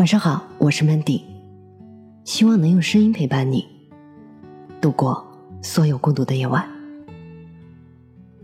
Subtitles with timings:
[0.00, 1.20] 晚上好，我是 Mandy，
[2.24, 3.68] 希望能用声音陪伴你
[4.80, 5.22] 度过
[5.62, 6.66] 所有孤独的夜晚。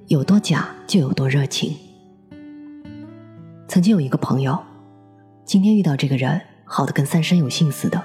[0.09, 1.75] 有多假就有多热情。
[3.69, 4.63] 曾经有一个朋友，
[5.47, 8.05] 今天遇到这个人好的跟三生有幸似的，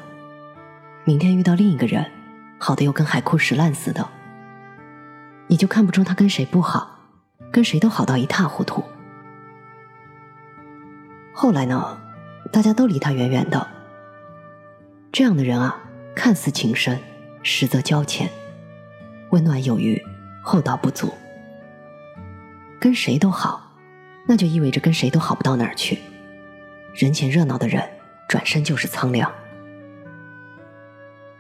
[1.04, 2.10] 明天遇到另一个人
[2.58, 4.08] 好的又跟海枯石烂似的，
[5.48, 6.90] 你就看不出他跟谁不好，
[7.52, 8.82] 跟谁都好到一塌糊涂。
[11.34, 11.98] 后来呢？
[12.52, 13.66] 大家都离他远远的。
[15.12, 15.82] 这样的人啊，
[16.14, 17.00] 看似情深，
[17.44, 18.30] 实则交浅，
[19.30, 20.02] 温暖有余，
[20.44, 21.14] 厚道不足。
[22.80, 23.72] 跟谁都好，
[24.28, 26.00] 那就意味着跟谁都好不到哪儿去。
[26.94, 27.88] 人前热闹的人，
[28.28, 29.32] 转身就是苍凉。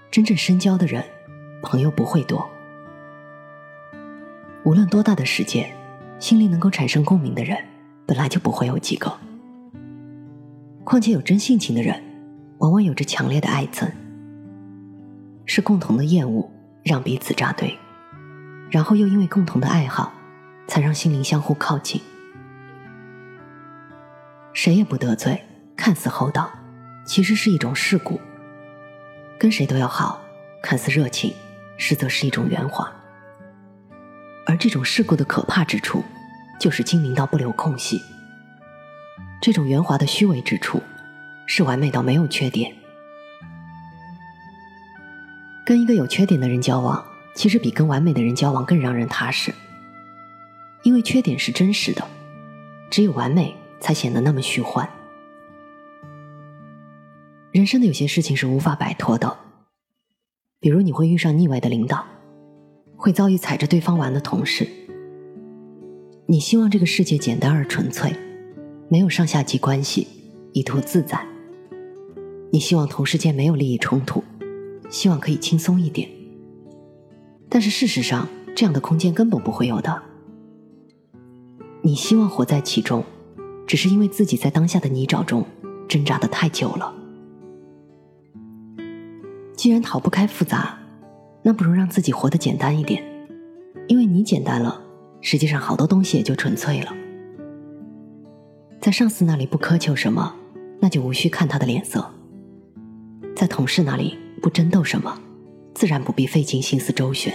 [0.09, 1.04] 真正深交的人，
[1.62, 2.49] 朋友不会多。
[4.63, 5.73] 无论多大的世界，
[6.20, 7.57] 心里能够产生共鸣的人，
[8.05, 9.12] 本来就不会有几个。
[10.84, 12.02] 况且有真性情的人，
[12.58, 13.91] 往往有着强烈的爱憎，
[15.46, 16.51] 是共同的厌恶
[16.84, 17.77] 让彼此扎堆，
[18.70, 20.12] 然后又因为共同的爱好，
[20.68, 22.02] 才让心灵相互靠近。
[24.54, 25.41] 谁也不得罪，
[25.77, 26.52] 看似厚道，
[27.05, 28.20] 其实是一种世故。
[29.40, 30.21] 跟谁都要好，
[30.62, 31.34] 看似热情，
[31.77, 32.91] 实则是一种圆滑。
[34.46, 36.04] 而这种世故的可怕之处，
[36.59, 38.02] 就是精明到不留空隙。
[39.41, 40.79] 这种圆滑的虚伪之处，
[41.47, 42.71] 是完美到没有缺点。
[45.65, 47.03] 跟一个有缺点的人交往，
[47.34, 49.51] 其实比跟完美的人交往更让人踏实，
[50.84, 52.07] 因为缺点是真实的，
[52.91, 54.87] 只有完美才显得那么虚幻。
[57.51, 59.39] 人生的有些事情是无法摆脱的，
[60.59, 62.05] 比如你会遇上腻歪的领导，
[62.95, 64.67] 会遭遇踩着对方玩的同事。
[66.28, 68.13] 你希望这个世界简单而纯粹。
[68.91, 70.06] 没有上下级关系，
[70.51, 71.25] 以图自在。
[72.51, 74.22] 你希望同事间没有利益冲突，
[74.89, 76.09] 希望可以轻松一点。
[77.47, 80.01] 但是事实上，这样的空间根本不会有的。
[81.81, 83.01] 你希望活在其中，
[83.66, 85.46] 只是因为自己在当下的泥沼中
[85.88, 86.94] 挣扎的太久了。
[89.56, 90.78] 既然逃不开复杂，
[91.44, 93.01] 那不如让自己活得简单一点，
[93.88, 94.81] 因为你简单了，
[95.22, 96.94] 实际上好多东西也就纯粹了。
[98.81, 100.34] 在上司那里不苛求什么，
[100.80, 102.02] 那就无需看他的脸色；
[103.36, 105.22] 在同事那里不争斗什么，
[105.75, 107.31] 自然不必费尽心思周旋。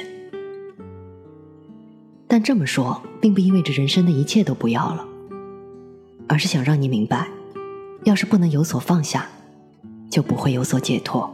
[2.26, 5.06] 但这么说，并不意味着人生的一切都不要了，
[6.28, 7.28] 而是想让你明白，
[8.02, 9.28] 要是不能有所放下，
[10.10, 11.32] 就不会有所解脱。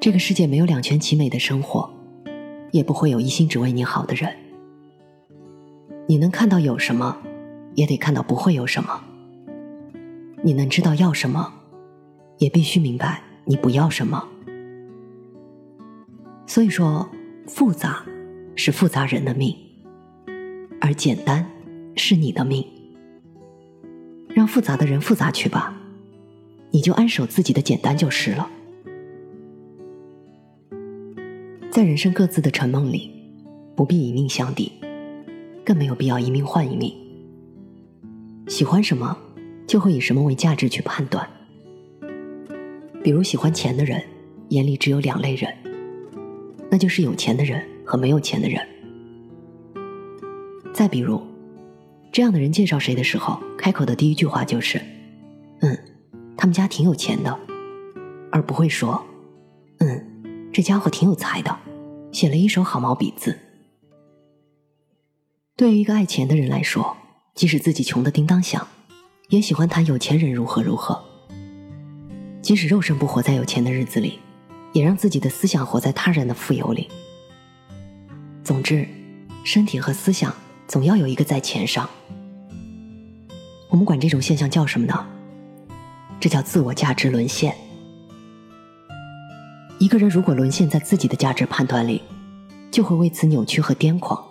[0.00, 1.92] 这个世界没有两全其美的生活，
[2.70, 4.32] 也不会有一心只为你好的人。
[6.10, 7.18] 你能看到有什么，
[7.76, 9.00] 也得看到不会有什么。
[10.42, 11.52] 你能知道要什么，
[12.38, 14.26] 也必须明白你不要什么。
[16.48, 17.08] 所以说，
[17.46, 18.04] 复杂
[18.56, 19.54] 是复杂人的命，
[20.80, 21.48] 而简单
[21.94, 22.66] 是你的命。
[24.30, 25.80] 让复杂的人复杂去吧，
[26.72, 28.50] 你就安守自己的简单就是了。
[31.70, 33.12] 在人生各自的沉梦里，
[33.76, 34.72] 不必以命相抵。
[35.70, 36.92] 更没有必要一命换一命。
[38.48, 39.16] 喜欢什么，
[39.68, 41.24] 就会以什么为价值去判断。
[43.04, 44.02] 比如喜欢钱的人，
[44.48, 45.54] 眼里只有两类人，
[46.72, 48.60] 那就是有钱的人和没有钱的人。
[50.74, 51.22] 再比如，
[52.10, 54.80] 这样的人介绍谁的时候，开口的第一句话就是
[55.62, 55.78] ：“嗯，
[56.36, 57.38] 他们家挺有钱的”，
[58.32, 59.00] 而不会说
[59.78, 60.04] ：“嗯，
[60.52, 61.56] 这家伙挺有才的，
[62.10, 63.38] 写了一手好毛笔字。”
[65.60, 66.96] 对于一个爱钱的人来说，
[67.34, 68.66] 即使自己穷得叮当响，
[69.28, 70.98] 也喜欢谈有钱人如何如何。
[72.40, 74.20] 即使肉身不活在有钱的日子里，
[74.72, 76.88] 也让自己的思想活在他人的富有里。
[78.42, 78.88] 总之，
[79.44, 80.34] 身体和思想
[80.66, 81.90] 总要有一个在钱上。
[83.68, 85.06] 我们管这种现象叫什么呢？
[86.18, 87.54] 这叫自我价值沦陷。
[89.78, 92.00] 一个人如果沦陷在自己的价值判断里，
[92.70, 94.24] 就会为此扭曲和癫狂。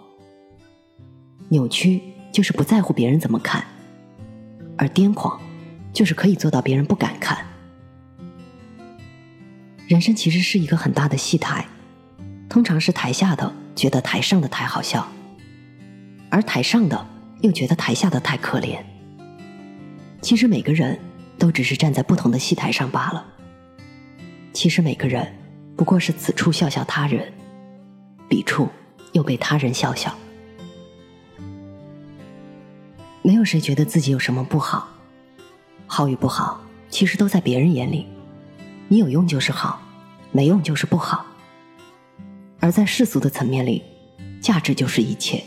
[1.49, 2.01] 扭曲
[2.31, 3.65] 就是不在乎别人怎么看，
[4.77, 5.41] 而癫狂
[5.91, 7.45] 就是可以做到别人不敢看。
[9.87, 11.65] 人生其实是一个很大的戏台，
[12.47, 15.07] 通常是台下的觉得台上的太好笑，
[16.29, 17.07] 而台上的
[17.41, 18.77] 又觉得台下的太可怜。
[20.21, 20.99] 其实每个人
[21.39, 23.25] 都只是站在不同的戏台上罢了。
[24.53, 25.35] 其实每个人
[25.75, 27.33] 不过是此处笑笑他人，
[28.27, 28.69] 彼处
[29.13, 30.15] 又被他人笑笑。
[33.29, 34.89] 没有谁觉得自己有什么不好，
[35.85, 36.59] 好与不好，
[36.89, 38.07] 其实都在别人眼里。
[38.87, 39.79] 你有用就是好，
[40.31, 41.23] 没用就是不好。
[42.59, 43.83] 而在世俗的层面里，
[44.41, 45.43] 价值就是一切。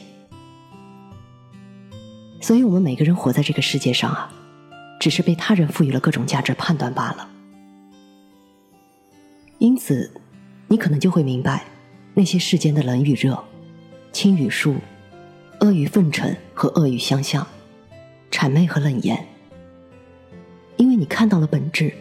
[2.40, 4.32] 所以，我们每个人活在这个世界上啊，
[5.00, 7.28] 只是被他人赋予了各种价值判断罢了。
[9.58, 10.08] 因此，
[10.68, 11.64] 你可能就会明白，
[12.14, 13.42] 那些世间的冷与热、
[14.12, 14.76] 亲与疏、
[15.58, 17.44] 阿谀奉承和恶语相向、
[18.32, 19.24] 谄媚和冷言。
[20.76, 21.94] 因为你看到了本质，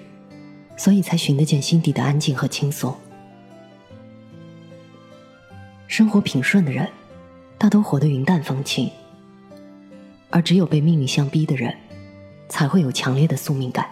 [0.75, 2.97] 所以才寻得见心底的安静和轻松。
[5.87, 6.89] 生活平顺的人，
[7.59, 8.89] 大都活得云淡风轻。
[10.31, 11.75] 而只有被命运相逼的人，
[12.47, 13.85] 才会有强烈的宿命感。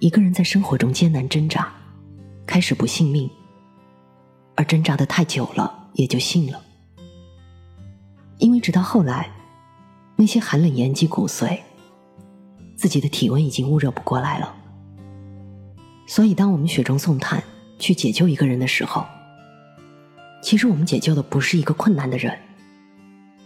[0.00, 1.72] 一个人在生活中艰难挣扎，
[2.44, 3.30] 开始不信命，
[4.56, 6.60] 而挣扎的太久了，也就信了。
[8.68, 9.30] 直到后来，
[10.14, 11.58] 那些寒冷延及骨髓，
[12.76, 14.54] 自己的体温已经捂热不过来了。
[16.06, 17.42] 所以，当我们雪中送炭
[17.78, 19.06] 去解救一个人的时候，
[20.42, 22.38] 其实我们解救的不是一个困难的人。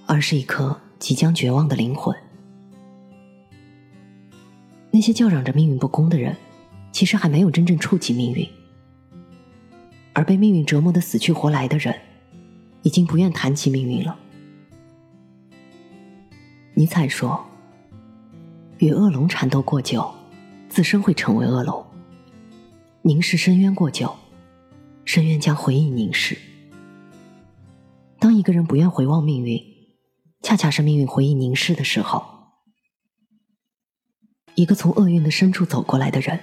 [0.09, 2.13] 而是一颗即将绝望的灵魂。
[4.91, 6.37] 那些叫嚷着命运不公的人，
[6.91, 8.45] 其实还没有真正触及命运；
[10.15, 11.95] 而被命运折磨的死去活来的人，
[12.83, 14.19] 已经不愿谈起命运了。
[16.83, 17.47] 尼采说
[18.79, 20.13] ：“与恶龙缠斗过久，
[20.69, 21.81] 自身会成为恶龙；
[23.03, 24.13] 凝视深渊过久，
[25.05, 26.37] 深渊将回应凝视。”
[28.19, 29.63] 当一个人不愿回望命运，
[30.43, 32.27] 恰恰是命运回忆凝视的时候，
[34.57, 36.41] 一个从厄运的深处走过来的人，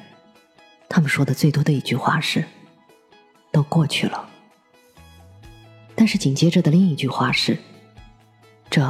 [0.88, 2.46] 他们说的最多的一句话是
[3.52, 4.30] ：“都过去了。”
[5.98, 7.58] 但是紧接着的另一句话是
[8.72, 8.90] ：“这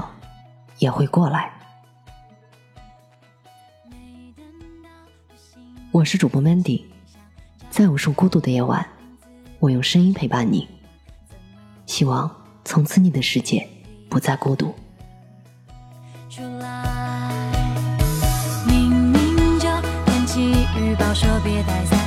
[0.79, 1.51] 也会过来。”
[5.91, 6.83] 我是主播 Mandy，
[7.69, 8.85] 在无数孤独的夜晚，
[9.59, 10.67] 我用声音陪伴你，
[11.85, 12.29] 希望
[12.65, 13.67] 从此你的世界
[14.09, 14.73] 不再孤独。
[21.11, 21.98] 说别待在。